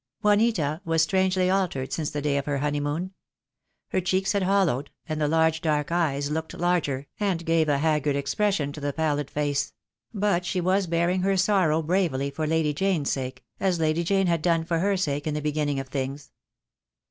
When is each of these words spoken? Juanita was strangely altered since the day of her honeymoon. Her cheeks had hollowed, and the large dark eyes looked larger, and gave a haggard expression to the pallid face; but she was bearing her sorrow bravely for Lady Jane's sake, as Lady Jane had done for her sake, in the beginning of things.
Juanita 0.23 0.81
was 0.83 1.03
strangely 1.03 1.47
altered 1.47 1.93
since 1.93 2.09
the 2.09 2.23
day 2.23 2.35
of 2.37 2.47
her 2.47 2.57
honeymoon. 2.57 3.13
Her 3.89 4.01
cheeks 4.01 4.31
had 4.31 4.41
hollowed, 4.41 4.89
and 5.07 5.21
the 5.21 5.27
large 5.27 5.61
dark 5.61 5.91
eyes 5.91 6.31
looked 6.31 6.55
larger, 6.55 7.05
and 7.19 7.45
gave 7.45 7.69
a 7.69 7.77
haggard 7.77 8.15
expression 8.15 8.71
to 8.71 8.81
the 8.81 8.93
pallid 8.93 9.29
face; 9.29 9.73
but 10.11 10.43
she 10.43 10.59
was 10.59 10.87
bearing 10.87 11.21
her 11.21 11.37
sorrow 11.37 11.83
bravely 11.83 12.31
for 12.31 12.47
Lady 12.47 12.73
Jane's 12.73 13.11
sake, 13.11 13.43
as 13.59 13.79
Lady 13.79 14.03
Jane 14.03 14.25
had 14.25 14.41
done 14.41 14.63
for 14.63 14.79
her 14.79 14.97
sake, 14.97 15.27
in 15.27 15.35
the 15.35 15.39
beginning 15.39 15.79
of 15.79 15.89
things. 15.89 16.31